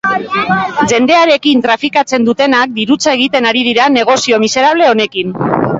Jendearekin 0.91 1.61
trafikatzen 1.65 2.25
dutenak 2.31 2.75
dirutza 2.81 3.17
egiten 3.19 3.53
ari 3.53 3.65
dira 3.71 3.87
negozio 4.01 4.43
miserable 4.47 4.91
honekin. 4.95 5.41